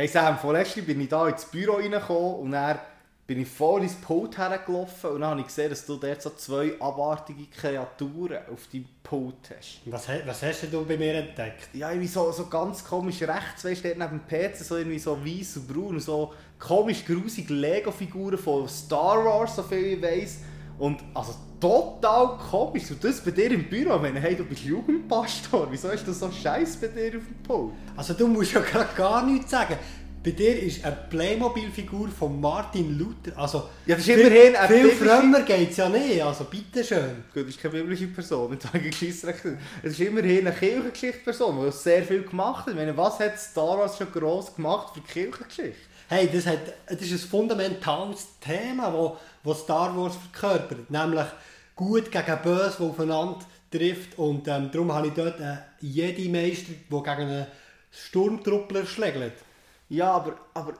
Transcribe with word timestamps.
Hey 0.00 0.08
Sam, 0.08 0.38
vorletztens 0.38 0.86
bin 0.86 0.98
ich 1.02 1.10
da 1.10 1.28
ins 1.28 1.44
Büro 1.44 1.74
reingekommen 1.74 2.36
und 2.36 2.52
dann 2.52 2.78
bin 3.26 3.38
ich 3.38 3.48
voll 3.48 3.82
ins 3.82 3.96
Pult 3.96 4.38
hergelaufen 4.38 5.10
und 5.10 5.20
dann 5.20 5.32
habe 5.32 5.40
ich 5.40 5.48
gesehen, 5.48 5.68
dass 5.68 5.84
du 5.84 5.98
dort 5.98 6.22
so 6.22 6.30
zwei 6.30 6.72
abartige 6.80 7.44
Kreaturen 7.54 8.38
auf 8.50 8.66
deinem 8.72 8.86
Pult 9.02 9.50
hast. 9.54 9.82
Was, 9.84 10.08
was 10.24 10.42
hast 10.42 10.72
du 10.72 10.86
bei 10.86 10.96
mir 10.96 11.16
entdeckt? 11.16 11.68
Ja, 11.74 11.90
irgendwie 11.90 12.08
so, 12.08 12.32
so 12.32 12.46
ganz 12.46 12.82
komisch 12.82 13.20
rechts, 13.20 13.62
weißt 13.62 13.84
du, 13.84 13.88
neben 13.88 14.22
dem 14.26 14.26
PC, 14.26 14.56
so 14.56 14.78
irgendwie 14.78 14.98
so 14.98 15.22
weiß 15.22 15.58
und 15.58 15.68
braun 15.68 16.00
so 16.00 16.32
komisch 16.58 17.04
grusige 17.04 17.52
Lego-Figuren 17.52 18.38
von 18.38 18.66
Star 18.70 19.22
Wars, 19.22 19.54
so 19.54 19.62
viel 19.64 19.98
ich 19.98 20.02
weiss. 20.02 20.38
Und 20.80 20.98
also 21.14 21.34
total 21.60 22.38
komisch. 22.50 22.90
Und 22.90 23.04
das 23.04 23.20
bei 23.20 23.30
dir 23.30 23.50
im 23.52 23.68
Büro, 23.68 23.94
ich 23.96 24.02
meine, 24.02 24.18
hey, 24.18 24.34
du 24.34 24.44
bist 24.44 24.64
Jugendpastor, 24.64 25.68
wieso 25.70 25.88
ist 25.90 26.08
das 26.08 26.18
so 26.18 26.30
scheiße 26.30 26.78
bei 26.80 26.86
dir 26.88 27.18
auf 27.18 27.24
dem 27.24 27.42
Pult? 27.46 27.72
Also 27.96 28.14
du 28.14 28.26
musst 28.26 28.52
ja 28.52 28.60
gerade 28.60 28.88
gar 28.96 29.24
nichts 29.24 29.50
sagen. 29.50 29.76
Bei 30.22 30.32
dir 30.32 30.58
ist 30.62 30.84
eine 30.84 30.96
Playmobil-Figur 31.08 32.08
von 32.08 32.38
Martin 32.40 32.98
Luther. 32.98 33.38
Also, 33.38 33.64
Ja, 33.86 33.94
das 33.96 34.06
ist 34.06 34.18
immerhin 34.18 34.54
eine 34.54 34.68
Viel 34.68 34.88
biblische- 34.90 35.04
frömmer 35.16 35.40
geht 35.42 35.70
es 35.70 35.76
ja 35.78 35.88
nicht. 35.88 36.22
Also 36.22 36.44
bitteschön. 36.44 37.24
Gut, 37.32 37.44
das 37.44 37.48
ist 37.54 37.60
keine 37.62 37.74
biblische 37.78 38.06
Person, 38.08 38.50
mit 38.50 38.60
solchen 38.60 38.82
Geschichtsrechten. 38.90 39.58
Es 39.82 39.92
ist 39.92 40.00
immerhin 40.00 40.46
eine 40.46 40.54
Kirchengeschichtsperson, 40.54 41.64
die 41.64 41.72
sehr 41.72 42.02
viel 42.02 42.22
gemacht 42.22 42.66
hat. 42.66 42.72
Ich 42.74 42.78
meine, 42.78 42.94
was 42.96 43.18
hat 43.18 43.38
Star 43.38 43.78
Wars 43.78 43.96
schon 43.96 44.12
gross 44.12 44.54
gemacht 44.54 44.92
für 44.94 45.00
die 45.00 45.06
Kirchengeschichte? 45.06 45.80
Hey, 46.08 46.28
das, 46.30 46.44
hat, 46.44 46.58
das 46.88 47.00
ist 47.02 47.12
ein 47.24 47.28
fundamentales 47.30 48.26
Thema, 48.40 48.92
wo, 48.92 49.16
wo 49.42 49.54
Star 49.54 49.96
Wars 49.96 50.16
verkörpert. 50.16 50.90
Nämlich 50.90 51.26
gut 51.74 52.10
gegen 52.10 52.42
böse, 52.42 52.76
die 52.78 52.82
aufeinander 52.84 53.38
trifft. 53.70 54.18
Und 54.18 54.46
ähm, 54.48 54.70
darum 54.70 54.92
habe 54.92 55.08
ich 55.08 55.14
dort 55.14 55.40
einen 55.40 55.58
Jedi-Meister, 55.80 56.72
der 56.90 56.98
gegen 57.00 57.30
einen 57.30 57.46
Sturmtruppler 57.90 58.86
schlägt. 58.86 59.42
Ja, 59.88 60.12
aber, 60.12 60.36
aber 60.54 60.74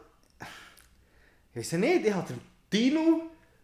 ich 1.52 1.56
weiß 1.56 1.72
nicht, 1.72 2.06
ich 2.06 2.14
habe 2.14 2.28
den 2.28 2.40
Dino, 2.72 3.22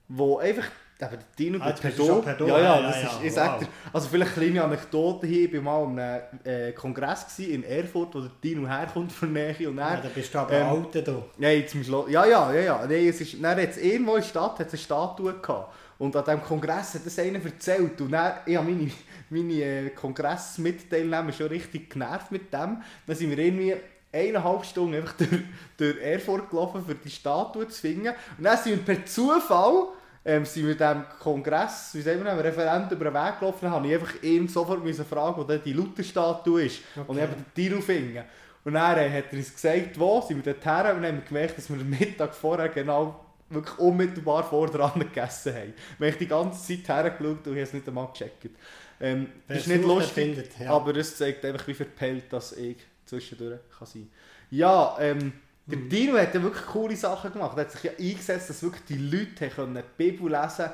wo 0.08 0.38
einfach, 0.38 0.66
aber 1.02 1.16
der 1.16 1.27
Dino 1.39 1.58
Ah, 1.61 1.66
geht 1.66 1.75
jetzt 1.75 1.83
bist 1.83 1.98
du 1.98 2.06
schon 2.06 2.22
per 2.22 2.34
Du. 2.34 2.47
Ja, 2.47 2.58
ja, 2.58 2.64
Ja, 2.80 2.83
das 2.83 2.97
ja, 2.97 3.08
ist, 3.08 3.20
ja, 3.20 3.27
ich 3.27 3.33
sag 3.34 3.61
wow. 3.61 3.69
also 3.92 4.08
vielleicht 4.08 4.36
eine 4.39 4.47
kleine 4.48 4.64
Anekdote 4.64 5.27
hier, 5.27 5.53
ich 5.53 5.64
war 5.64 5.86
mal 5.86 6.03
an 6.16 6.41
einem 6.44 6.69
äh, 6.69 6.72
Kongress 6.72 7.38
in 7.38 7.64
Erfurt, 7.64 8.14
wo 8.14 8.20
der 8.20 8.30
Dino 8.42 8.66
herkommt 8.66 9.12
von 9.12 9.33
Nähe 9.33 9.69
und 9.69 9.77
Ja, 9.77 9.91
dann, 9.91 10.03
da 10.03 10.08
bist 10.14 10.34
du 10.34 10.38
aber 10.38 10.53
ähm, 10.53 10.66
Alter 10.66 11.03
da. 11.03 11.22
Ja, 11.38 11.50
jetzt 11.50 11.72
zum 11.72 11.84
Schluss. 11.84 12.11
Ja, 12.11 12.25
ja, 12.25 12.53
ja, 12.53 12.61
ja. 12.61 12.86
Nee, 12.86 13.08
es 13.08 13.20
ist, 13.20 13.42
dann 13.42 13.61
hat's 13.61 13.77
irgendwo 13.77 14.14
in 14.14 14.22
der 14.22 14.28
Stadt 14.28 14.58
hat's 14.58 14.72
eine 14.72 14.83
Statue 14.83 15.34
gehabt. 15.34 15.75
Und 15.98 16.14
an 16.14 16.25
diesem 16.25 16.42
Kongress 16.42 16.94
hat 16.94 17.06
das 17.06 17.19
einer 17.19 17.42
erzählt. 17.44 18.00
Und 18.00 18.12
dann, 18.12 18.34
ich 18.44 18.56
habe 18.56 18.70
meine, 18.70 18.91
meine 19.31 19.62
äh, 19.62 19.91
Kongressmitteilnehmer 19.91 21.33
schon 21.33 21.47
richtig 21.48 21.91
genervt 21.91 22.33
mit 22.33 22.53
dem. 22.53 22.83
Dann 23.06 23.16
sind 23.16 23.31
wir 23.31 23.38
irgendwie 23.38 23.75
eineinhalb 24.12 24.64
Stunden 24.64 24.94
einfach 24.94 25.14
durch, 25.19 25.31
durch 25.77 26.00
Erfurt 26.03 26.50
gelaufen, 26.50 26.84
für 26.86 26.94
die 26.94 27.10
Statue 27.10 27.69
zu 27.69 27.81
finden. 27.81 28.08
Und 28.08 28.44
dann 28.44 28.58
sind 28.58 28.86
wir 28.86 28.94
per 28.94 29.06
Zufall 29.06 29.88
ähm, 30.27 30.44
sind 30.44 30.66
wir 30.66 30.74
dem 30.77 31.05
Kongress, 31.20 31.91
wie 31.94 32.02
sagen 32.02 32.22
wir, 32.24 32.32
dem 32.32 32.41
Referent 32.41 32.91
über 32.91 33.05
den 33.05 33.14
Weg 33.14 33.38
gelaufen, 33.38 33.70
habe 33.70 33.86
ich 33.86 33.94
einfach 33.94 34.22
ihm 34.22 34.48
sofort 34.48 34.80
fragen, 35.08 35.36
wo 35.41 35.44
denn 35.44 35.62
die 35.64 35.72
Luther-Statue 35.72 36.64
ist. 36.64 36.80
Und 37.06 37.16
ich 37.16 37.22
Okay. 37.22 37.22
habe 37.22 37.36
den 37.36 37.55
Tiro 37.55 37.80
finden. 37.80 38.24
Und 38.64 38.74
dann 38.74 38.98
äh, 38.98 39.08
hat 39.08 39.27
er 39.32 39.38
uns 39.38 39.54
gesagt, 39.54 39.98
wo, 39.98 40.20
sind 40.20 40.44
wir 40.44 40.52
dort 40.52 40.64
her 40.66 40.94
und 40.97 41.02
dann 41.02 41.12
haben 41.12 41.19
wir 41.22 41.28
gemerkt, 41.28 41.56
dass 41.56 41.70
wir 41.70 41.80
am 41.80 41.88
Mittag 41.88 42.34
vorher 42.34 42.69
genau 42.69 43.24
wirklich 43.48 43.78
unmittelbar 43.78 44.42
vor 44.42 44.66
dran 44.69 44.98
gegessen 44.98 45.54
haben. 45.54 45.74
Wir 45.98 46.10
haben 46.10 46.19
die 46.19 46.27
ganze 46.27 46.66
Zeit 46.66 46.88
hergeschaut 46.88 47.47
und 47.47 47.52
ich 47.52 47.52
habe 47.52 47.60
es 47.60 47.72
nicht 47.72 47.86
einmal 47.86 48.08
gecheckt. 48.08 48.50
Ähm, 48.98 49.28
das 49.47 49.58
ist 49.58 49.69
nicht 49.69 49.84
lustig, 49.84 50.12
findet, 50.12 50.58
ja. 50.58 50.72
aber 50.72 50.97
es 50.97 51.16
zeigt 51.16 51.44
einfach, 51.44 51.69
wie 51.69 51.74
verpellt 51.74 52.24
das 52.32 52.52
ich 52.52 52.78
zwischendurch 53.04 53.60
kann 53.78 53.86
sein 53.86 54.10
Ja, 54.50 54.97
ähm, 54.98 55.32
der 55.67 55.78
Mhm. 55.78 55.89
Dino 55.89 56.17
hat 56.17 56.34
ja 56.34 56.42
wirklich 56.42 56.67
coole 56.67 56.97
Sachen 56.97 57.33
gemacht. 57.33 57.56
Er 57.56 57.62
hat 57.62 57.72
sich 57.72 57.83
ja 57.83 57.91
eingesetzt, 57.98 58.50
dass 58.50 58.62
wirklich 58.62 58.84
die 58.84 58.99
Leute 58.99 59.49
können 59.49 59.75
die 59.75 60.10
Bibel 60.10 60.31
lesen 60.31 60.71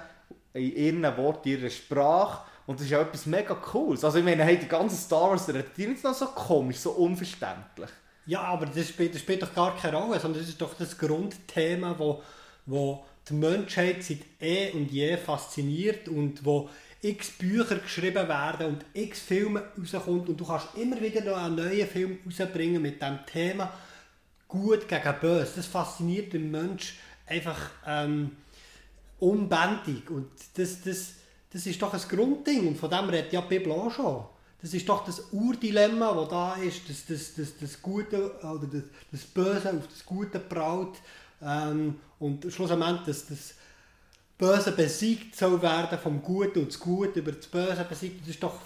in 0.53 0.77
ihren 0.77 1.17
Worten, 1.17 1.49
in 1.49 1.61
ihrer 1.61 1.71
Sprache. 1.71 2.43
Und 2.67 2.79
das 2.79 2.85
ist 2.85 2.93
ja 2.93 3.01
etwas 3.01 3.27
mega 3.27 3.55
Cooles. 3.55 4.05
Also 4.05 4.19
ich 4.19 4.25
meine, 4.25 4.45
hey, 4.45 4.59
die 4.59 4.69
ganze 4.69 4.97
Star 4.97 5.31
Wars, 5.31 5.47
der 5.47 5.57
ist 5.57 5.79
nicht 5.79 6.05
noch 6.05 6.15
so 6.15 6.27
komisch, 6.27 6.79
so 6.79 6.91
unverständlich. 6.93 7.91
Ja, 8.27 8.43
aber 8.43 8.67
das 8.67 8.89
spielt, 8.89 9.15
das 9.15 9.23
spielt 9.23 9.43
doch 9.43 9.55
gar 9.55 9.77
keine 9.77 9.97
Rolle, 9.97 10.21
sondern 10.21 10.41
das 10.41 10.49
ist 10.49 10.61
doch 10.61 10.75
das 10.75 10.97
Grundthema, 10.97 11.99
wo, 11.99 12.23
wo 12.67 13.05
die 13.29 13.35
Menschheit 13.35 14.05
seit 14.05 14.19
eh 14.41 14.71
und 14.71 14.93
je 14.93 15.17
fasziniert 15.17 16.09
und 16.09 16.45
wo 16.45 16.69
x 17.01 17.31
Bücher 17.31 17.77
geschrieben 17.77 18.29
werden 18.29 18.67
und 18.67 18.85
x 18.95 19.21
Filme 19.21 19.65
rauskommt 19.77 20.29
und 20.29 20.39
du 20.39 20.47
kannst 20.47 20.69
immer 20.77 21.01
wieder 21.01 21.21
noch 21.23 21.37
einen 21.37 21.57
neuen 21.57 21.89
Film 21.89 22.19
rausbringen 22.25 22.81
mit 22.81 23.03
dem 23.03 23.19
Thema 23.27 23.73
gut 24.53 24.87
gegen 24.87 25.15
böse. 25.21 25.53
Das 25.57 25.67
fasziniert 25.67 26.33
den 26.33 26.51
Mensch 26.51 26.99
einfach 27.27 27.71
ähm, 27.87 28.37
unbändig 29.19 30.11
und 30.11 30.29
das, 30.55 30.83
das, 30.83 31.15
das 31.51 31.67
ist 31.67 31.81
doch 31.81 31.95
ein 31.95 32.01
Grundding 32.09 32.69
und 32.69 32.77
von 32.77 32.91
dem 32.91 33.09
redet 33.09 33.33
ja 33.33 33.41
Bibel 33.41 33.73
auch 33.73 33.91
schon. 33.91 34.25
Das 34.61 34.75
ist 34.75 34.89
doch 34.89 35.05
das 35.05 35.33
Urdilemma, 35.33 36.13
das 36.13 36.29
da 36.29 36.55
ist, 36.57 36.89
das, 36.89 37.07
das, 37.07 37.35
das, 37.35 37.59
das 37.59 37.83
Gute 37.83 38.39
oder 38.43 38.67
das, 38.71 38.83
das 39.11 39.23
Böse 39.23 39.71
auf 39.71 39.89
das 39.89 40.05
Gute 40.07 40.39
braut 40.39 40.99
ähm, 41.43 41.97
und 42.21 42.53
schlussendlich 42.53 43.01
das, 43.07 43.27
das 43.27 43.55
Böse 44.39 44.73
besiegt 44.73 45.35
soll 45.35 45.61
werden 45.63 45.99
vom 45.99 46.23
Guten 46.23 46.61
und 46.61 46.69
das 46.69 46.79
Gute 46.79 47.21
über 47.21 47.33
das 47.33 47.47
Böse 47.47 47.87
besiegt. 47.89 48.21
Das 48.21 48.29
ist 48.29 48.43
doch, 48.43 48.61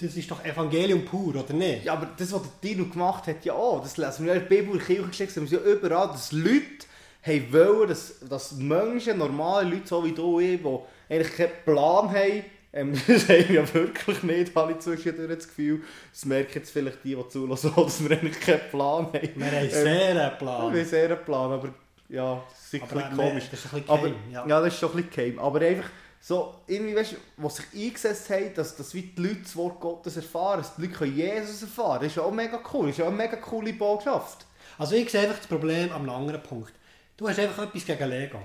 das 0.00 0.16
ist 0.16 0.30
doch 0.30 0.44
Evangelium 0.44 1.04
pur, 1.04 1.34
oder 1.36 1.52
nicht? 1.52 1.84
Ja, 1.84 1.94
aber 1.94 2.08
das, 2.16 2.32
was 2.32 2.42
der 2.42 2.50
Dino 2.70 2.84
gemacht 2.86 3.26
hat, 3.26 3.44
ja 3.44 3.52
auch. 3.52 3.80
Das 3.82 3.96
lesen 3.96 4.26
wir 4.26 4.34
in 4.34 4.40
der 4.40 4.46
Bibel, 4.46 4.72
in 4.72 4.78
der 4.78 4.86
Kirchengeschichte, 4.86 5.34
sehen 5.34 5.50
wir 5.50 5.58
es 5.58 5.64
ja 5.64 5.70
überall, 5.72 6.08
dass 6.08 6.32
Leute 6.32 6.86
haben 7.26 7.52
wollen, 7.52 7.88
dass, 7.88 8.14
dass 8.20 8.52
Menschen, 8.52 9.18
normale 9.18 9.68
Leute, 9.68 9.86
so 9.86 10.04
wie 10.04 10.12
du 10.12 10.38
ich, 10.40 10.60
die 10.62 10.78
eigentlich 11.14 11.36
keinen 11.36 11.50
Plan 11.64 12.10
haben, 12.10 12.44
ähm, 12.72 12.92
das 13.06 13.28
haben 13.28 13.48
wir 13.48 13.62
ja 13.62 13.74
wirklich 13.74 14.22
nicht, 14.22 14.54
habe 14.54 14.72
ich 14.72 14.78
zwischendurch 14.78 15.34
das 15.36 15.48
Gefühl. 15.48 15.80
Das 16.12 16.24
merken 16.26 16.52
jetzt 16.54 16.70
vielleicht 16.70 17.02
die, 17.02 17.14
die 17.16 17.28
zulassen, 17.28 17.72
dass 17.76 18.02
wir 18.08 18.16
eigentlich 18.16 18.38
keinen 18.40 18.60
Plan 18.70 19.06
haben. 19.06 19.28
Wir 19.34 19.46
haben 19.46 19.64
Ähm, 19.64 19.70
sehr 19.70 20.10
einen 20.10 20.16
Wir 20.18 20.30
Plan. 20.30 20.62
haben 20.62 20.84
sehr 20.84 21.04
einen 21.10 21.24
Plan, 21.24 21.52
aber 21.52 21.68
ja, 22.08 22.42
das 22.50 22.72
ist 22.72 22.74
ein 22.74 22.82
Aber, 22.90 23.00
bisschen 23.00 23.18
äh, 23.18 23.28
komisch. 23.28 23.44
das 23.50 23.64
ist 23.64 23.72
ein 23.74 23.80
bisschen 23.82 23.90
Aber, 23.98 24.08
ja. 24.32 24.46
ja. 24.46 24.60
das 24.60 24.74
ist 24.74 24.78
schon 24.80 24.90
ein 24.90 24.96
bisschen 24.96 25.10
geheim. 25.10 25.38
Aber 25.40 25.60
einfach 25.60 25.90
so, 26.20 26.54
irgendwie, 26.66 26.96
weißt 26.96 27.12
du, 27.12 27.16
was 27.36 27.56
sich 27.56 27.66
eingesetzt 27.74 28.28
haben, 28.30 28.52
dass, 28.54 28.76
dass 28.76 28.92
wie 28.94 29.02
die 29.02 29.22
Leute 29.22 29.42
das 29.42 29.56
Wort 29.56 29.80
Gottes 29.80 30.16
erfahren, 30.16 30.58
dass 30.58 30.74
die 30.74 30.82
Leute 30.82 30.94
können 30.94 31.16
Jesus 31.16 31.62
erfahren 31.62 32.00
das 32.00 32.08
ist 32.08 32.16
ja 32.16 32.22
auch 32.22 32.32
mega 32.32 32.60
cool. 32.72 32.86
Das 32.86 32.90
ist 32.92 32.98
ja 32.98 33.04
auch 33.04 33.08
eine 33.08 33.16
mega 33.16 33.36
coole 33.36 33.72
Botschaft. 33.72 34.44
Also 34.76 34.94
ich 34.94 35.10
sehe 35.10 35.22
einfach 35.22 35.38
das 35.38 35.46
Problem 35.46 35.90
am 35.92 36.08
anderen 36.08 36.42
Punkt. 36.42 36.72
Du 37.16 37.28
hast 37.28 37.38
einfach 37.38 37.64
etwas 37.64 37.84
gegen 37.84 38.08
Lego. 38.08 38.40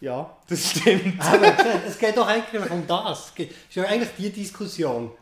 Ja, 0.00 0.36
das 0.48 0.70
stimmt. 0.70 1.20
Aber 1.20 1.54
es 1.86 1.98
geht 1.98 2.16
doch 2.16 2.26
eigentlich 2.26 2.70
um 2.70 2.86
das. 2.86 3.32
Es 3.36 3.46
ist 3.46 3.74
ja 3.74 3.84
eigentlich 3.84 4.10
die 4.18 4.30
Diskussion. 4.30 5.12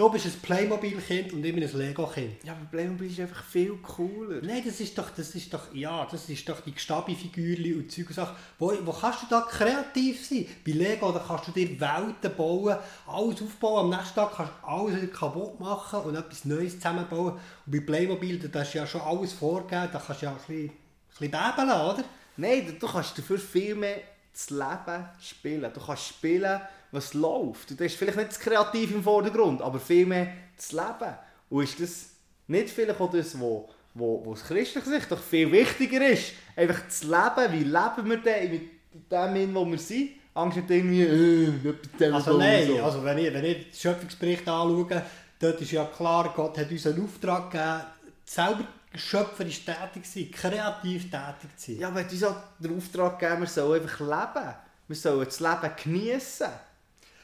Du 0.00 0.08
bist 0.08 0.24
ein 0.24 0.32
Playmobil-Kind 0.40 1.34
und 1.34 1.44
ich 1.44 1.54
bin 1.54 1.62
ein 1.62 1.76
Lego-Kind. 1.76 2.42
Ja, 2.42 2.52
aber 2.54 2.64
Playmobil 2.70 3.10
ist 3.10 3.20
einfach 3.20 3.44
viel 3.44 3.76
cooler. 3.82 4.40
Nein, 4.40 4.62
das 4.64 4.80
ist 4.80 4.96
doch, 4.96 5.10
das 5.10 5.34
ist 5.34 5.52
doch, 5.52 5.74
ja, 5.74 6.08
das 6.10 6.26
ist 6.30 6.48
doch 6.48 6.58
die 6.62 6.72
Gestabi-Figürchen 6.72 7.74
und 7.82 7.92
Zeug 7.92 8.06
und 8.08 8.14
Sachen. 8.14 8.34
Wo, 8.58 8.72
wo 8.82 8.92
kannst 8.92 9.24
du 9.24 9.26
da 9.28 9.42
kreativ 9.42 10.26
sein? 10.26 10.46
Bei 10.64 10.72
Lego 10.72 11.12
da 11.12 11.22
kannst 11.28 11.48
du 11.48 11.52
dir 11.52 11.78
Welten 11.78 12.34
bauen, 12.34 12.78
alles 13.06 13.42
aufbauen. 13.42 13.92
Am 13.92 13.98
nächsten 13.98 14.14
Tag 14.14 14.32
kannst 14.36 14.52
du 14.62 14.66
alles 14.66 15.12
kaputt 15.12 15.60
machen 15.60 16.00
und 16.00 16.14
etwas 16.14 16.46
Neues 16.46 16.76
zusammenbauen. 16.76 17.34
Und 17.34 17.40
bei 17.66 17.80
Playmobil, 17.80 18.38
da 18.38 18.60
hast 18.60 18.72
du 18.72 18.78
ja 18.78 18.86
schon 18.86 19.02
alles 19.02 19.34
vorgegeben, 19.34 19.90
da 19.92 19.98
kannst 19.98 20.22
du 20.22 20.24
ja 20.24 20.32
ein 20.32 20.38
bisschen, 20.38 20.64
ein 20.64 20.72
bisschen 21.10 21.30
beben 21.30 21.70
oder? 21.70 22.04
Nein, 22.38 22.64
du- 22.66 22.72
du 22.72 22.86
kannst 22.90 23.18
dafür 23.18 23.38
viel 23.38 23.74
mehr 23.74 24.00
das 24.32 24.50
Leben 24.50 25.08
spielen. 25.20 25.70
Du 25.72 25.80
kannst 25.80 26.08
spielen, 26.08 26.60
was 26.92 27.14
läuft. 27.14 27.78
Du 27.78 27.84
hast 27.84 27.94
vielleicht 27.94 28.16
nicht 28.16 28.30
das 28.30 28.40
Kreative 28.40 28.94
im 28.94 29.02
Vordergrund, 29.02 29.62
aber 29.62 29.78
viel 29.78 30.06
mehr 30.06 30.32
das 30.56 30.72
Leben. 30.72 31.14
Und 31.48 31.64
ist 31.64 31.80
das 31.80 32.10
nicht 32.46 32.70
vielleicht 32.70 33.00
auch 33.00 33.10
das, 33.10 33.38
wo, 33.38 33.68
wo, 33.94 34.24
wo 34.24 34.32
aus 34.32 34.44
christlicher 34.44 34.90
Sicht 34.90 35.10
doch 35.10 35.22
viel 35.22 35.50
wichtiger 35.50 36.06
ist? 36.08 36.32
Einfach 36.56 36.80
das 36.86 37.02
Leben, 37.02 37.52
wie 37.52 37.64
leben 37.64 38.10
wir 38.10 38.16
denn 38.18 38.50
mit 38.50 38.70
dem, 39.10 39.36
in, 39.36 39.54
wo 39.54 39.64
wir 39.64 39.78
sind? 39.78 40.10
Irgendwie, 40.34 41.02
äh, 41.02 41.48
nicht 41.48 41.64
bei 41.64 42.06
dem 42.06 42.14
Also 42.14 42.32
so 42.32 42.38
nein, 42.38 42.66
so. 42.66 42.82
also 42.82 43.04
wenn 43.04 43.18
ich, 43.18 43.34
wenn 43.34 43.44
ich 43.44 43.64
den 43.64 43.74
Schöpfungsbericht 43.74 44.48
anschaue, 44.48 45.02
dort 45.38 45.60
ist 45.60 45.72
ja 45.72 45.84
klar, 45.84 46.32
Gott 46.34 46.56
hat 46.56 46.70
uns 46.70 46.86
einen 46.86 47.04
Auftrag 47.04 47.50
gegeben, 47.50 47.80
selber 48.24 48.64
schöpferisch 48.94 49.64
tätig 49.64 50.04
sein, 50.04 50.30
kreativ 50.30 51.10
tätig 51.10 51.50
sein. 51.56 51.78
Ja, 51.78 51.88
aber 51.88 52.00
uns 52.00 52.24
auch 52.24 52.36
den 52.58 52.76
Auftrag 52.76 53.18
gegeben, 53.18 53.42
wir 53.42 53.48
sollen 53.48 53.82
einfach 53.82 54.00
leben. 54.00 54.54
Wir 54.88 54.96
sollen 54.96 55.24
das 55.24 55.40
Leben 55.40 55.70
genießen. 55.84 56.48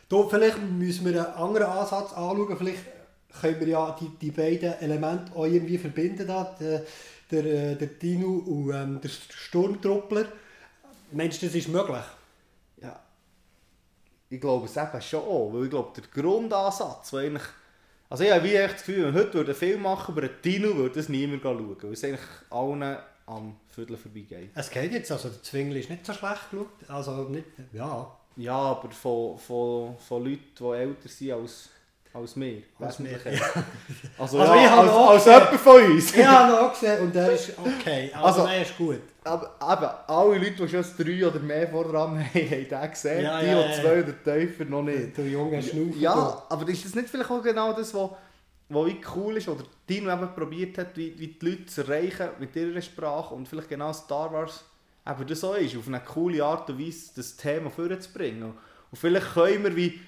Da, 0.08 0.28
vielleicht 0.28 0.58
müssen 0.58 1.04
wir 1.04 1.26
einen 1.26 1.34
anderen 1.34 1.66
Ansatz 1.66 2.12
anschauen, 2.12 2.56
vielleicht 2.56 2.84
können 3.40 3.60
wir 3.60 3.68
ja 3.68 3.96
die, 4.00 4.08
die 4.20 4.30
beiden 4.30 4.78
Elemente 4.80 5.34
auch 5.34 5.44
irgendwie 5.44 5.78
verbinden, 5.78 6.26
da, 6.26 6.44
der, 6.58 6.82
der, 7.30 7.44
äh, 7.44 7.74
der 7.74 7.88
Dino 7.88 8.28
und 8.28 8.72
ähm, 8.72 9.00
der 9.00 9.08
Sturmtruppler. 9.08 10.26
Meinst 11.10 11.42
du, 11.42 11.46
das 11.46 11.54
ist 11.54 11.68
möglich? 11.68 12.04
Ja, 12.80 13.00
ich 14.30 14.40
glaube 14.40 14.66
es 14.66 14.76
eben 14.76 15.02
schon 15.02 15.20
auch, 15.20 15.50
weil 15.52 15.64
ich 15.64 15.70
glaube, 15.70 16.00
der 16.00 16.22
Grundansatz, 16.22 17.10
der 17.10 17.20
eigentlich, 17.20 17.42
also 18.08 18.24
ich 18.24 18.30
habe 18.30 18.44
wie 18.44 18.54
echt 18.54 18.74
das 18.74 18.84
Gefühl, 18.84 19.06
wenn 19.06 19.14
heute 19.14 19.40
einen 19.40 19.54
Film 19.54 19.82
machen 19.82 20.12
über 20.12 20.22
einen 20.22 20.42
Dino, 20.44 20.76
würde 20.76 20.96
das 20.96 21.08
niemand 21.08 21.42
schauen, 21.42 21.76
weil 21.82 21.92
es 21.92 22.04
eigentlich 22.04 22.20
allen 22.50 22.96
am 23.26 23.56
Viertel 23.68 23.96
vorbeigeht. 23.96 24.50
Es 24.54 24.70
geht 24.70 24.92
jetzt, 24.92 25.10
also 25.10 25.28
der 25.28 25.42
Zwingli 25.42 25.80
ist 25.80 25.90
nicht 25.90 26.06
so 26.06 26.12
schlecht 26.12 26.50
geschaut. 26.50 26.68
Also 26.88 27.24
nicht, 27.24 27.46
ja. 27.72 28.16
Ja, 28.36 28.56
aber 28.56 28.90
von, 28.90 29.38
von, 29.38 29.96
von 29.98 30.24
Leuten, 30.24 30.42
die 30.58 30.64
älter 30.64 31.08
sind 31.08 31.32
als, 31.32 31.70
als 32.16 32.38
wir. 32.38 32.62
Als 32.80 33.02
wir, 33.02 33.10
ja. 33.10 33.40
Also, 34.18 34.38
Also 34.40 34.54
ja, 34.54 34.64
ich 34.64 34.70
als, 34.70 34.90
als 34.90 35.24
jemand 35.26 35.60
von 35.60 35.82
uns. 35.82 36.14
Ich 36.16 36.26
habe 36.26 36.52
ihn 36.52 36.58
auch 36.58 36.72
gesehen 36.72 37.00
und 37.02 37.14
der 37.14 37.32
ist 37.32 37.52
okay. 37.58 38.10
Also, 38.14 38.26
Also- 38.42 38.46
der 38.46 38.62
ist 38.62 38.76
gut. 38.78 39.00
Aber 39.24 39.44
eben, 39.60 39.90
alle 40.06 40.38
Leute, 40.38 40.52
die 40.52 40.68
schon 40.68 40.84
drei 40.96 41.26
oder 41.26 41.40
mehr 41.40 41.68
vor 41.68 41.84
dran 41.84 42.16
haben, 42.18 42.24
haben 42.34 42.68
den 42.68 42.90
gesehen. 42.90 43.24
Ja, 43.24 43.40
die, 43.40 43.46
ja, 43.46 43.62
die 43.68 43.80
zwei 43.80 44.02
oder 44.04 44.22
tiefer 44.24 44.64
noch 44.66 44.82
nicht. 44.82 45.18
Du 45.18 45.22
junge 45.22 45.60
Schnaufer. 45.62 45.98
Ja, 45.98 46.42
aber 46.48 46.68
ist 46.68 46.84
das 46.84 46.94
nicht 46.94 47.08
vielleicht 47.08 47.30
auch 47.30 47.42
genau 47.42 47.72
das, 47.72 47.92
was 47.94 48.10
was 48.68 48.90
cool 49.14 49.36
ist, 49.36 49.48
oder 49.48 49.62
Dino 49.88 50.12
eben 50.12 50.34
probiert 50.34 50.76
hat, 50.78 50.96
wie, 50.96 51.16
wie 51.18 51.28
die 51.28 51.46
Leute 51.50 51.66
zu 51.66 51.82
erreichen 51.82 52.30
mit 52.40 52.54
ihrer 52.56 52.80
Sprache 52.82 53.32
und 53.34 53.46
vielleicht 53.48 53.68
genau 53.68 53.92
Star 53.92 54.32
Wars 54.32 54.64
eben 55.08 55.26
das 55.26 55.38
so 55.40 55.54
ist, 55.54 55.76
auf 55.76 55.86
eine 55.86 56.00
coole 56.00 56.44
Art 56.44 56.68
und 56.70 56.80
Weise 56.84 57.10
das 57.14 57.36
Thema 57.36 57.70
vorzubringen. 57.70 58.54
Und 58.90 58.98
vielleicht 58.98 59.34
können 59.34 59.62
wir 59.62 59.76
wie 59.76 60.00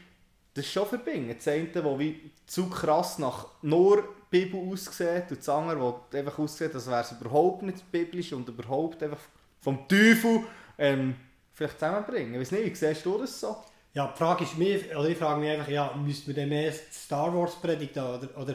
das 0.59 0.67
schon 0.67 0.87
verbinden. 0.87 1.35
Das 1.37 1.49
eine, 1.49 1.67
das 1.69 1.85
wie 1.99 2.31
zu 2.47 2.69
krass 2.69 3.19
nach 3.19 3.47
nur 3.63 4.05
Bibel 4.31 4.61
aussieht 4.71 5.31
und 5.31 5.39
das 5.39 5.49
andere, 5.49 6.01
das 6.11 6.21
einfach 6.21 6.39
aussieht, 6.39 6.75
als 6.75 6.87
wäre 6.87 7.01
es 7.01 7.13
überhaupt 7.13 7.63
nicht 7.63 7.91
biblisch 7.91 8.33
und 8.33 8.49
überhaupt 8.49 9.03
einfach 9.03 9.21
vom 9.61 9.89
Teufel 9.89 10.45
ähm, 10.79 11.17
vielleicht 11.55 11.79
zusammenbringen. 11.79 12.35
Ich 12.35 12.41
weiß 12.41 12.53
nicht, 12.53 12.65
wie 12.67 12.75
siehst 12.75 13.07
du 13.07 13.19
das 13.19 13.41
so? 13.41 13.57
Ja, 13.95 14.13
die 14.13 14.19
Frage 14.19 14.45
ist 14.45 14.59
mir, 14.59 14.81
oder 14.99 15.09
ich 15.09 15.19
frage 15.19 15.41
mich 15.41 15.51
einfach, 15.51 15.69
ja, 15.69 15.95
müssten 15.97 16.29
wir 16.29 16.35
dann 16.35 16.49
mehr 16.49 16.73
Star 16.73 17.35
Wars 17.35 17.57
predigen 17.57 18.03
oder, 18.03 18.29
oder 18.37 18.55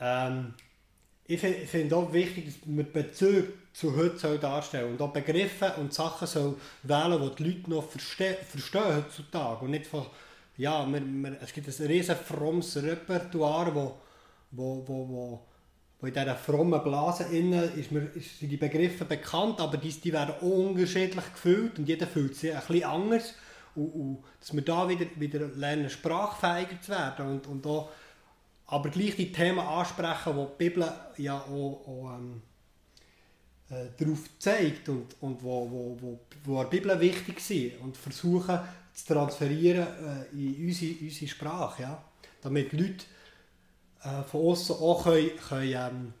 ähm, 0.00 0.54
ich 1.28 1.40
finde 1.40 1.96
auch 1.96 2.12
wichtig, 2.12 2.46
dass 2.46 2.66
man 2.66 2.90
Bezüge 2.92 3.52
zu 3.72 3.96
heute 3.96 4.16
soll 4.16 4.38
darstellen 4.38 4.92
und 4.92 5.02
auch 5.02 5.12
Begriffe 5.12 5.74
und 5.78 5.92
Sachen 5.92 6.26
soll 6.26 6.56
wählen, 6.84 7.20
die 7.20 7.34
die 7.34 7.50
Leute 7.50 7.70
noch 7.70 7.90
verste 7.90 8.34
verstehen 8.48 8.96
heutzutage 8.96 9.64
und 9.64 9.72
nicht 9.72 9.86
von, 9.86 10.06
ja, 10.56 10.86
wir, 10.90 11.00
wir, 11.00 11.36
es 11.42 11.52
gibt 11.52 11.68
ein 11.68 11.86
riesen 11.86 12.16
frommes 12.16 12.76
Repertoire, 12.82 13.74
wo, 13.74 13.96
wo, 14.50 14.84
wo, 14.86 15.08
wo, 15.08 15.40
wo 16.00 16.06
in 16.06 16.14
dieser 16.14 16.36
frommen 16.36 16.82
Blase 16.82 17.24
innen 17.24 17.76
ist, 17.78 17.90
mir, 17.92 18.10
ist, 18.14 18.38
sind 18.38 18.50
die 18.50 18.56
Begriffe 18.56 19.04
bekannt, 19.04 19.60
aber 19.60 19.76
die, 19.76 19.90
die 19.90 20.12
werden 20.12 20.34
unterschiedlich 20.40 21.32
gefüllt 21.32 21.78
und 21.78 21.88
jeder 21.88 22.06
fühlt 22.06 22.36
sie 22.36 22.52
ein 22.52 22.60
bisschen 22.60 22.84
anders. 22.84 23.34
Und, 23.74 23.88
und 23.88 24.24
dass 24.40 24.54
wir 24.54 24.62
da 24.62 24.88
wieder, 24.88 25.06
wieder 25.16 25.46
lernen, 25.48 25.90
sprachfähiger 25.90 26.80
zu 26.80 26.92
werden 26.92 27.26
und, 27.26 27.46
und 27.46 27.66
auch, 27.66 27.90
aber 28.66 28.88
gleich 28.88 29.16
die 29.16 29.32
Themen 29.32 29.60
ansprechen, 29.60 30.34
die 30.36 30.46
die 30.46 30.70
Bibel 30.70 30.92
ja 31.18 31.38
auch, 31.38 31.86
auch 31.86 32.18
ähm, 32.18 32.42
äh, 33.68 33.88
darauf 33.98 34.24
zeigt 34.38 34.88
und, 34.88 35.14
und 35.20 35.42
wo, 35.42 35.70
wo, 35.70 35.96
wo, 36.00 36.20
wo 36.44 36.62
der 36.62 36.70
Bibel 36.70 36.98
wichtig 36.98 37.40
sind 37.40 37.80
und 37.80 37.96
versuchen 37.96 38.58
zu 38.96 39.12
transferieren 39.12 39.86
äh, 40.32 40.34
in 40.34 40.68
unsere, 40.68 40.94
unsere 41.00 41.28
Sprache, 41.28 41.82
ja? 41.82 42.02
damit 42.40 42.72
Leute 42.72 43.04
äh, 44.02 44.22
von 44.22 44.40
außen 44.40 44.76
auch 44.76 45.04
können, 45.04 45.30
können, 45.48 45.72
ähm, 45.72 46.12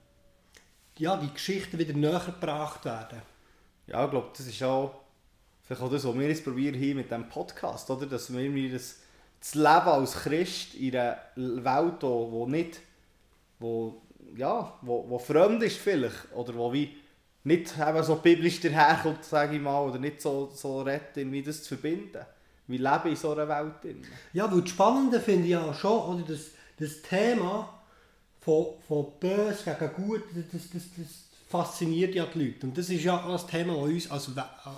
ja, 0.98 1.16
die 1.16 1.32
Geschichten 1.32 1.78
wieder 1.78 1.94
näher 1.94 2.22
gebracht 2.24 2.84
werden. 2.84 3.22
Ja, 3.86 4.04
ich 4.04 4.10
glaube, 4.10 4.28
das 4.36 4.46
ist 4.46 4.62
auch 4.62 4.94
vielleicht 5.62 5.82
auch 5.82 5.90
das, 5.90 6.04
was 6.04 6.14
wir 6.14 6.28
jetzt 6.28 6.44
probieren 6.44 6.74
hier 6.74 6.94
mit 6.94 7.06
diesem 7.06 7.28
Podcast, 7.28 7.90
oder? 7.90 8.06
Dass 8.06 8.32
wir 8.32 8.40
irgendwie 8.40 8.70
das, 8.70 8.96
das 9.40 9.54
Leben 9.54 9.66
als 9.66 10.12
Christ 10.12 10.74
in 10.74 10.96
einer 10.96 11.18
Welt, 11.34 12.02
wo, 12.02 12.30
wo 12.30 12.46
nicht, 12.46 12.80
wo, 13.58 14.02
ja, 14.36 14.78
wo, 14.82 15.08
wo 15.08 15.18
fremd 15.18 15.62
ist 15.62 15.78
vielleicht, 15.78 16.32
oder 16.34 16.54
wo 16.54 16.72
wie 16.72 16.94
nicht 17.44 17.74
so 18.02 18.16
biblisch 18.16 18.60
daherkommt, 18.60 19.24
sage 19.24 19.56
ich 19.56 19.62
mal, 19.62 19.80
oder 19.80 19.98
nicht 19.98 20.20
so, 20.20 20.50
so 20.52 20.82
redet, 20.82 21.16
irgendwie 21.16 21.42
das 21.42 21.62
zu 21.62 21.76
verbinden. 21.76 22.24
Wir 22.68 22.78
leben 22.78 23.10
in 23.10 23.16
so 23.16 23.32
einer 23.32 23.48
Welt 23.48 23.74
drin. 23.82 24.02
Ja, 24.32 24.50
weil 24.50 24.60
das 24.60 24.70
Spannende 24.70 25.20
finde 25.20 25.44
ich 25.44 25.50
ja 25.50 25.72
schon, 25.74 26.14
oder 26.14 26.24
das, 26.26 26.50
das 26.78 27.02
Thema 27.02 27.72
von, 28.40 28.66
von 28.86 29.06
böse 29.20 29.62
gegen 29.64 29.92
gut, 29.94 30.22
das, 30.34 30.62
das, 30.72 30.82
das 30.96 31.06
fasziniert 31.48 32.14
ja 32.14 32.26
die 32.26 32.44
Leute. 32.44 32.66
Und 32.66 32.76
das 32.76 32.90
ist 32.90 33.04
ja 33.04 33.24
auch 33.24 33.32
das 33.32 33.46
Thema, 33.46 33.74
das 33.74 33.82
uns 33.82 34.10
als, 34.10 34.30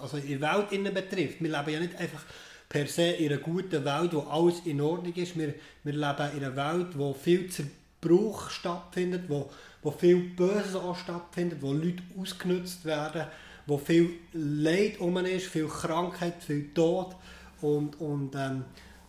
also 0.02 0.16
in 0.18 0.40
der 0.40 0.52
Welt 0.52 0.72
innen 0.72 0.92
betrifft. 0.92 1.42
Wir 1.42 1.50
leben 1.50 1.70
ja 1.70 1.80
nicht 1.80 1.96
einfach 1.96 2.22
per 2.68 2.86
se 2.86 3.10
in 3.12 3.32
einer 3.32 3.40
guten 3.40 3.84
Welt, 3.84 4.12
wo 4.12 4.20
alles 4.20 4.60
in 4.66 4.80
Ordnung 4.80 5.14
ist. 5.14 5.38
Wir, 5.38 5.54
wir 5.84 5.92
leben 5.92 6.36
in 6.36 6.44
einer 6.44 6.56
Welt, 6.56 6.98
wo 6.98 7.14
viel 7.14 7.48
Zerbruch 7.48 8.50
stattfindet, 8.50 9.24
wo, 9.28 9.50
wo 9.82 9.90
viel 9.90 10.16
Böses 10.16 10.74
auch 10.74 10.96
stattfindet, 10.96 11.62
wo 11.62 11.72
Leute 11.72 12.02
ausgenutzt 12.20 12.84
werden, 12.84 13.26
wo 13.66 13.78
viel 13.78 14.10
Leid 14.34 15.00
um 15.00 15.16
ist, 15.18 15.46
viel 15.46 15.68
Krankheit, 15.68 16.42
viel 16.42 16.72
Tod 16.74 17.16
und, 17.60 18.00
und 18.00 18.34
ähm, 18.34 18.64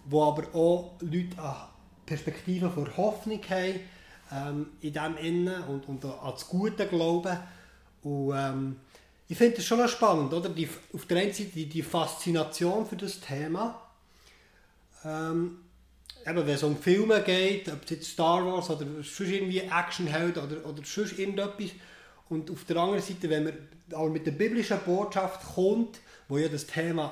wo 0.05 0.23
aber 0.23 0.55
auch 0.55 0.95
Leute 1.01 1.37
eine 1.37 1.55
Perspektive 2.05 2.69
für 2.69 2.97
Hoffnung 2.97 3.41
haben 3.49 3.79
ähm, 4.31 4.67
in 4.81 4.93
dem 4.93 5.17
Innen 5.17 5.63
und, 5.63 5.87
und 5.87 6.05
an 6.05 6.31
das 6.31 6.47
Gute 6.47 6.87
glauben. 6.87 7.37
Und, 8.03 8.33
ähm, 8.35 8.75
ich 9.27 9.37
finde 9.37 9.57
das 9.57 9.65
schon 9.65 9.87
spannend, 9.87 10.33
oder? 10.33 10.49
Die, 10.49 10.67
auf 10.93 11.05
der 11.05 11.19
einen 11.19 11.33
Seite 11.33 11.51
die, 11.51 11.67
die 11.67 11.83
Faszination 11.83 12.85
für 12.87 12.95
das 12.95 13.19
Thema. 13.19 13.79
Ähm, 15.05 15.59
eben, 16.25 16.37
wenn 16.37 16.55
es 16.55 16.63
um 16.63 16.75
Filme 16.75 17.21
geht, 17.21 17.69
ob 17.69 17.83
es 17.83 17.91
jetzt 17.91 18.11
Star 18.11 18.43
Wars 18.43 18.71
oder 18.71 18.85
sonst 18.85 19.19
irgendwie 19.19 19.59
Actionheld 19.59 20.37
oder, 20.37 20.65
oder 20.65 20.81
sonst 20.83 21.19
irgendetwas. 21.19 21.71
Und 22.29 22.49
auf 22.49 22.63
der 22.65 22.77
anderen 22.77 23.01
Seite, 23.01 23.29
wenn 23.29 23.43
man 23.43 23.53
aber 23.91 24.09
mit 24.09 24.25
der 24.25 24.31
biblischen 24.31 24.79
Botschaft 24.85 25.41
kommt, 25.53 25.99
wo 26.27 26.37
ja 26.37 26.47
das 26.47 26.65
Thema 26.65 27.11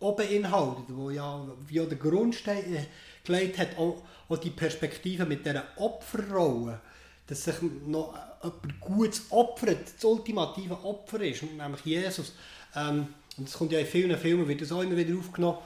auch 0.00 0.16
beinhaltet, 0.16 0.84
wo 0.88 1.10
ja 1.10 1.46
wie 1.66 1.80
auch 1.80 1.88
der 1.88 1.98
Grundstein 1.98 2.74
äh, 2.74 2.86
gelegt 3.24 3.58
hat, 3.58 3.78
auch, 3.78 4.02
auch 4.28 4.38
die 4.38 4.50
Perspektive 4.50 5.24
mit 5.24 5.44
dieser 5.44 5.64
Opferrolle, 5.76 6.80
dass 7.26 7.44
sich 7.44 7.56
noch 7.86 8.14
jemand 8.42 8.80
Gutes 8.80 9.22
opfert, 9.30 9.94
das 9.96 10.04
ultimative 10.04 10.84
Opfer 10.84 11.20
ist, 11.20 11.42
nämlich 11.42 11.84
Jesus. 11.84 12.34
Ähm, 12.74 13.08
und 13.36 13.48
das 13.48 13.54
kommt 13.54 13.72
ja 13.72 13.78
in 13.78 13.86
vielen 13.86 14.16
Filmen, 14.18 14.46
wird 14.48 14.60
das 14.60 14.72
auch 14.72 14.82
immer 14.82 14.96
wieder 14.96 15.16
aufgenommen, 15.18 15.58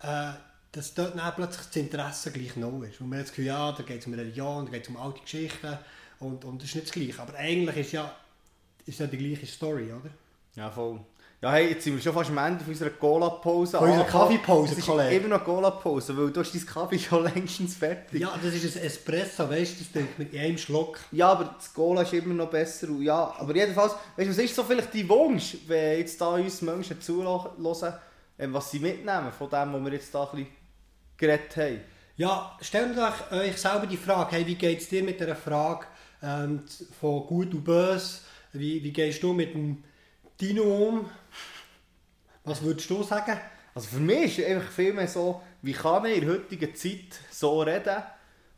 äh, 0.00 0.32
dass 0.72 0.92
dort 0.94 1.16
dann 1.16 1.34
plötzlich 1.34 1.66
das 1.66 1.76
Interesse 1.76 2.30
gleich 2.32 2.56
noch 2.56 2.82
ist. 2.82 3.00
Und 3.00 3.08
man 3.08 3.18
hat 3.18 3.26
das 3.26 3.32
Gefühl, 3.32 3.46
ja, 3.46 3.72
da 3.72 3.82
geht 3.82 4.00
es 4.00 4.06
um 4.06 4.14
Religion, 4.14 4.66
da 4.66 4.72
geht 4.72 4.82
es 4.82 4.88
um 4.88 4.96
alte 4.96 5.20
Geschichten 5.20 5.78
und, 6.20 6.44
und 6.44 6.60
das 6.60 6.68
ist 6.68 6.74
nicht 6.74 6.86
das 6.88 6.92
Gleiche. 6.92 7.22
Aber 7.22 7.34
eigentlich 7.34 7.76
ist 7.78 7.92
ja, 7.92 8.14
ist 8.84 9.00
ja 9.00 9.06
die 9.06 9.16
gleiche 9.16 9.46
Story, 9.46 9.84
oder? 9.84 10.10
Ja, 10.54 10.70
voll. 10.70 11.00
Ja, 11.42 11.52
hey, 11.52 11.68
jetzt 11.68 11.84
sind 11.84 11.94
wir 11.94 12.02
schon 12.02 12.14
fast 12.14 12.30
am 12.30 12.38
Ende 12.38 12.64
von 12.64 12.72
unserer 12.72 12.90
Cola-Pause. 12.90 13.76
Von 13.76 13.88
unserer 13.90 14.04
angekommen. 14.06 14.28
Kaffeepause, 14.30 14.72
Es 14.72 14.78
ist 14.78 14.86
Kollege. 14.86 15.16
immer 15.16 15.36
noch 15.36 15.44
Cola-Pause, 15.44 16.16
weil 16.16 16.30
du 16.30 16.40
hast 16.40 16.54
dein 16.54 16.64
Kaffee 16.64 16.98
schon 16.98 17.24
längstens 17.34 17.76
fertig. 17.76 18.22
Ja, 18.22 18.34
das 18.42 18.54
ist 18.54 18.76
ein 18.76 18.82
Espresso, 18.82 19.48
weißt 19.48 19.74
du, 19.74 19.78
das 19.84 19.92
denkt 19.92 20.18
man 20.18 20.30
in 20.30 20.38
einem 20.40 20.56
Schluck. 20.58 20.98
Ja, 21.12 21.32
aber 21.32 21.54
das 21.58 21.74
Cola 21.74 22.02
ist 22.02 22.14
immer 22.14 22.32
noch 22.32 22.48
besser. 22.48 22.88
Ja, 23.00 23.34
aber 23.38 23.54
jedenfalls, 23.54 23.92
weißt 24.16 24.26
du, 24.28 24.30
was 24.30 24.38
ist 24.38 24.54
so 24.54 24.64
vielleicht 24.64 24.94
dein 24.94 25.08
Wunsch, 25.10 25.58
wenn 25.66 25.98
jetzt 25.98 26.18
da 26.18 26.28
uns 26.30 26.62
Menschen 26.62 27.00
zuhören, 27.02 27.50
ähm, 28.38 28.54
was 28.54 28.70
sie 28.70 28.78
mitnehmen 28.78 29.30
von 29.30 29.50
dem, 29.50 29.74
was 29.74 29.84
wir 29.84 29.92
jetzt 29.92 30.14
da 30.14 30.22
ein 30.24 30.30
bisschen 30.30 30.46
geredet 31.18 31.56
haben? 31.58 31.80
Ja, 32.16 32.56
stellt 32.62 32.96
euch, 32.98 33.30
euch 33.30 33.58
selber 33.58 33.86
die 33.86 33.98
Frage, 33.98 34.36
hey, 34.36 34.46
wie 34.46 34.54
geht 34.54 34.80
es 34.80 34.88
dir 34.88 35.02
mit 35.02 35.20
der 35.20 35.36
Frage 35.36 35.84
ähm, 36.22 36.62
von 36.98 37.26
gut 37.26 37.52
und 37.52 37.62
böse? 37.62 38.20
Wie, 38.54 38.82
wie 38.82 38.92
gehst 38.92 39.22
du 39.22 39.34
mit 39.34 39.52
dem 39.52 39.84
Dino? 40.40 41.04
Was 42.44 42.62
würdest 42.62 42.88
du 42.90 43.02
sagen? 43.02 43.38
Also 43.74 43.88
für 43.88 44.00
mich 44.00 44.38
ist 44.38 44.46
einfach 44.46 44.70
vielmehr 44.70 45.08
so, 45.08 45.42
wie 45.62 45.72
kann 45.72 46.04
ich 46.06 46.18
in 46.18 46.26
der 46.26 46.34
heutigen 46.34 46.74
Zeit 46.74 47.20
so 47.30 47.62
reden 47.62 48.02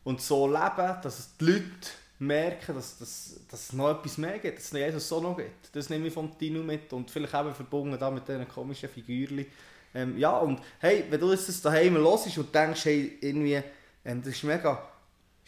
und 0.05 0.21
so 0.21 0.47
leben, 0.47 0.97
dass 1.03 1.37
die 1.37 1.45
Leute 1.45 1.89
merken, 2.19 2.75
dass, 2.75 2.99
dass, 2.99 3.41
dass 3.51 3.63
es 3.65 3.73
noch 3.73 3.91
etwas 3.91 4.19
mehr 4.19 4.39
gibt, 4.39 4.59
dass 4.59 4.67
es 4.67 4.73
Jesus 4.73 5.09
so 5.09 5.21
noch 5.21 5.37
gibt. 5.37 5.75
Das 5.75 5.89
nehme 5.89 6.09
ich 6.09 6.15
vom 6.15 6.37
Tino 6.39 6.63
mit 6.63 6.93
und 6.93 7.11
vielleicht 7.11 7.35
eben 7.35 7.55
verbunden 7.55 7.99
da 7.99 8.11
mit 8.11 8.27
diesen 8.27 8.49
komischen 8.49 8.89
Figürchen. 8.89 9.47
Ähm, 9.95 10.19
ja, 10.19 10.37
und 10.39 10.61
hey, 10.81 11.05
wenn 11.09 11.21
du 11.21 11.31
das 11.31 11.63
daheim 11.63 11.97
hörst 11.97 12.37
und 12.37 12.55
denkst, 12.55 12.85
hey, 12.85 13.19
irgendwie, 13.21 13.63
ähm, 14.05 14.23
das 14.23 14.35
ist 14.35 14.45
mega 14.45 14.89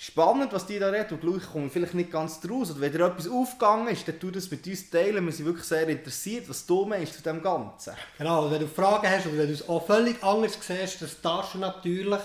spannend, 0.01 0.51
was 0.55 0.65
die 0.65 0.79
da 0.79 0.89
reden 0.89 1.13
und 1.13 1.21
gleich 1.21 1.43
kommen 1.53 1.65
wir 1.65 1.71
vielleicht 1.71 1.93
nicht 1.93 2.11
ganz 2.11 2.41
draus. 2.41 2.71
Oder 2.71 2.81
wenn 2.81 2.93
dir 2.93 3.05
etwas 3.05 3.29
aufgegangen 3.29 3.89
ist, 3.89 4.09
dann 4.09 4.19
tu 4.19 4.31
das 4.31 4.51
mit 4.51 4.67
uns 4.67 4.89
teilen. 4.89 5.27
Wir 5.27 5.33
sind 5.33 5.45
wirklich 5.45 5.67
sehr 5.67 5.87
interessiert, 5.87 6.49
was 6.49 6.65
du 6.65 6.87
meinst 6.87 7.13
zu 7.13 7.23
dem 7.23 7.43
Ganzen. 7.43 7.93
Genau, 8.17 8.51
wenn 8.51 8.61
du 8.61 8.67
Fragen 8.67 9.07
hast 9.07 9.27
oder 9.27 9.37
wenn 9.37 9.49
du 9.49 9.53
es 9.53 9.69
auch 9.69 9.87
völlig 9.87 10.25
anders 10.25 10.57
siehst, 10.59 11.03
das 11.03 11.21
darfst 11.21 11.53
du 11.53 11.59
natürlich. 11.59 12.21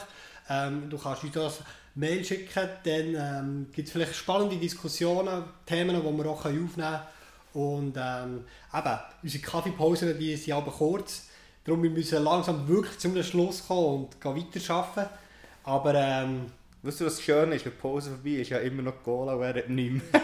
Ähm, 0.50 0.90
du 0.90 0.98
kannst 0.98 1.26
uns 1.26 1.34
das 1.34 1.60
Mail 1.96 2.24
schicken, 2.24 2.70
dann 2.86 3.16
ähm, 3.16 3.68
gibt 3.74 3.90
es 3.90 3.92
vielleicht 3.92 4.16
spannende 4.16 4.56
Diskussionen, 4.56 5.44
Themen, 5.66 5.98
die 5.98 6.18
wir 6.18 6.26
auch 6.28 6.46
aufnehmen 6.46 6.72
können. 6.76 7.00
Und 7.52 7.98
ähm, 7.98 8.46
eben, 8.74 9.00
unsere 9.22 9.44
Kaffeepausen 9.44 10.18
die 10.18 10.38
sind 10.38 10.54
aber 10.54 10.72
kurz. 10.72 11.28
Darum 11.66 11.84
wir 11.84 11.90
müssen 11.90 12.24
langsam 12.24 12.66
wirklich 12.70 12.98
zum 13.00 13.22
Schluss 13.22 13.68
kommen 13.68 14.06
und 14.06 14.24
weiterarbeiten. 14.24 15.10
Aber 15.66 15.94
ähm, 15.94 16.52
Weißt 16.86 17.02
du, 17.02 17.06
was 17.06 17.20
schön 17.20 17.52
ist, 17.52 17.66
die 17.66 17.72
Pause 17.72 18.12
vorbei 18.12 18.42
ist, 18.42 18.50
ja 18.50 18.60
immer 18.60 18.84
noch 18.84 18.94
er 19.42 19.56
hat 19.56 19.70
nichts 19.70 20.04
mehr. 20.12 20.22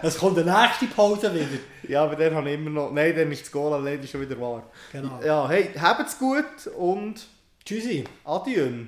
Es 0.02 0.18
kommt 0.18 0.36
die 0.36 0.44
nächste 0.44 0.86
Pause 0.94 1.32
wieder. 1.34 1.62
Ja, 1.88 2.04
aber 2.04 2.14
dann 2.14 2.34
habe 2.34 2.50
ich 2.50 2.56
immer 2.56 2.68
noch... 2.68 2.92
Nein, 2.92 3.16
dann 3.16 3.32
ist 3.32 3.42
das 3.42 3.50
Cola 3.50 3.78
leider 3.78 4.06
schon 4.06 4.20
wieder 4.20 4.38
wahr. 4.38 4.70
Genau. 4.92 5.18
Ja, 5.24 5.48
hey, 5.48 5.70
habt's 5.80 6.18
gut 6.18 6.66
und 6.76 7.26
Tschüssi. 7.64 8.04
adieu. 8.24 8.84